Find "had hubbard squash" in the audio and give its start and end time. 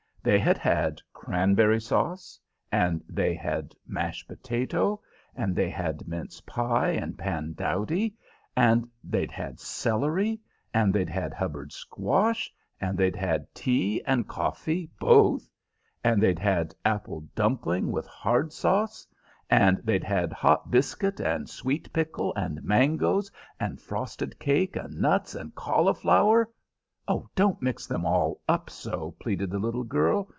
11.09-12.53